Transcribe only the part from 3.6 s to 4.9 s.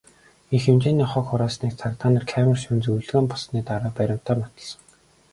дараа баримтаар нотолсон.